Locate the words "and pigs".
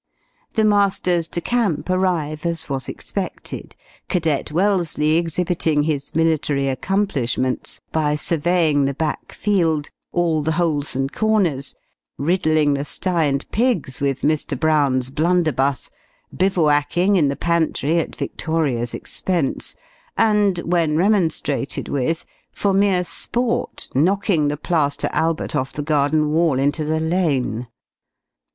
13.25-14.01